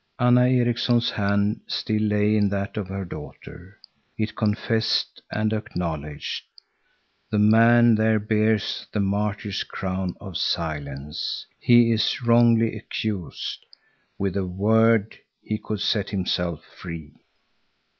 [0.17, 3.79] Anna Erikson's hand still lay in that of her daughter.
[4.17, 6.43] It confessed and acknowledged:
[7.29, 11.45] "The man there bears the martyr's crown of silence.
[11.59, 13.63] He is wrongly accused.
[14.17, 17.13] With a word he could set himself free."